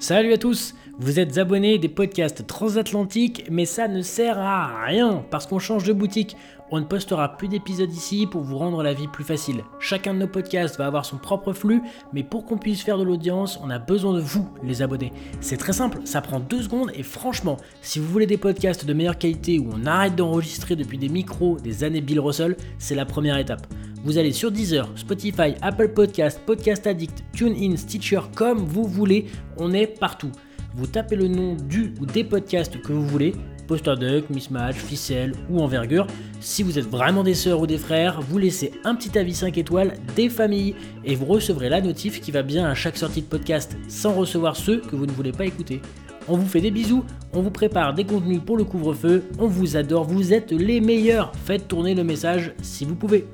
Salut 0.00 0.32
à 0.32 0.38
tous 0.38 0.76
Vous 1.00 1.18
êtes 1.18 1.38
abonnés 1.38 1.76
des 1.76 1.88
podcasts 1.88 2.46
transatlantiques, 2.46 3.46
mais 3.50 3.64
ça 3.64 3.88
ne 3.88 4.00
sert 4.00 4.38
à 4.38 4.84
rien 4.84 5.24
parce 5.28 5.48
qu'on 5.48 5.58
change 5.58 5.82
de 5.82 5.92
boutique. 5.92 6.36
On 6.70 6.78
ne 6.78 6.84
postera 6.84 7.36
plus 7.36 7.48
d'épisodes 7.48 7.92
ici 7.92 8.28
pour 8.28 8.42
vous 8.42 8.58
rendre 8.58 8.84
la 8.84 8.94
vie 8.94 9.08
plus 9.08 9.24
facile. 9.24 9.64
Chacun 9.80 10.14
de 10.14 10.20
nos 10.20 10.28
podcasts 10.28 10.78
va 10.78 10.86
avoir 10.86 11.04
son 11.04 11.16
propre 11.16 11.52
flux, 11.52 11.82
mais 12.12 12.22
pour 12.22 12.44
qu'on 12.44 12.58
puisse 12.58 12.82
faire 12.82 12.96
de 12.96 13.02
l'audience, 13.02 13.58
on 13.60 13.70
a 13.70 13.80
besoin 13.80 14.14
de 14.14 14.20
vous, 14.20 14.48
les 14.62 14.82
abonnés. 14.82 15.12
C'est 15.40 15.56
très 15.56 15.72
simple, 15.72 15.98
ça 16.04 16.20
prend 16.20 16.38
deux 16.38 16.62
secondes 16.62 16.92
et 16.94 17.02
franchement, 17.02 17.56
si 17.82 17.98
vous 17.98 18.06
voulez 18.06 18.26
des 18.26 18.36
podcasts 18.36 18.86
de 18.86 18.92
meilleure 18.94 19.18
qualité 19.18 19.58
où 19.58 19.68
on 19.72 19.84
arrête 19.84 20.14
d'enregistrer 20.14 20.76
depuis 20.76 20.98
des 20.98 21.08
micros 21.08 21.58
des 21.58 21.82
années 21.82 22.02
Bill 22.02 22.20
Russell, 22.20 22.56
c'est 22.78 22.94
la 22.94 23.04
première 23.04 23.36
étape. 23.36 23.66
Vous 24.04 24.16
allez 24.16 24.32
sur 24.32 24.52
Deezer, 24.52 24.88
Spotify, 24.94 25.54
Apple 25.60 25.88
Podcast, 25.88 26.40
Podcast 26.46 26.86
Addict, 26.86 27.24
TuneIn, 27.32 27.76
Stitcher, 27.76 28.20
comme 28.34 28.58
vous 28.58 28.84
voulez, 28.84 29.26
on 29.56 29.72
est 29.72 29.86
partout. 29.86 30.30
Vous 30.74 30.86
tapez 30.86 31.16
le 31.16 31.26
nom 31.26 31.56
du 31.56 31.94
ou 32.00 32.06
des 32.06 32.22
podcasts 32.22 32.80
que 32.80 32.92
vous 32.92 33.06
voulez, 33.06 33.34
Poster 33.66 33.96
Duck, 33.96 34.30
Mismatch, 34.30 34.76
Ficelle 34.76 35.32
ou 35.50 35.60
Envergure. 35.60 36.06
Si 36.40 36.62
vous 36.62 36.78
êtes 36.78 36.88
vraiment 36.88 37.24
des 37.24 37.34
sœurs 37.34 37.60
ou 37.60 37.66
des 37.66 37.76
frères, 37.76 38.20
vous 38.20 38.38
laissez 38.38 38.70
un 38.84 38.94
petit 38.94 39.18
avis 39.18 39.34
5 39.34 39.58
étoiles 39.58 39.94
des 40.14 40.28
familles 40.28 40.76
et 41.04 41.16
vous 41.16 41.26
recevrez 41.26 41.68
la 41.68 41.80
notif 41.80 42.20
qui 42.20 42.30
va 42.30 42.42
bien 42.42 42.66
à 42.66 42.74
chaque 42.74 42.96
sortie 42.96 43.22
de 43.22 43.26
podcast 43.26 43.76
sans 43.88 44.14
recevoir 44.14 44.54
ceux 44.54 44.80
que 44.80 44.94
vous 44.94 45.06
ne 45.06 45.12
voulez 45.12 45.32
pas 45.32 45.44
écouter. 45.44 45.82
On 46.28 46.36
vous 46.36 46.46
fait 46.46 46.60
des 46.60 46.70
bisous, 46.70 47.04
on 47.32 47.42
vous 47.42 47.50
prépare 47.50 47.94
des 47.94 48.04
contenus 48.04 48.40
pour 48.44 48.56
le 48.56 48.64
couvre-feu, 48.64 49.24
on 49.38 49.48
vous 49.48 49.76
adore, 49.76 50.04
vous 50.04 50.32
êtes 50.32 50.52
les 50.52 50.80
meilleurs. 50.80 51.32
Faites 51.44 51.66
tourner 51.66 51.94
le 51.94 52.04
message 52.04 52.52
si 52.62 52.84
vous 52.84 52.94
pouvez. 52.94 53.26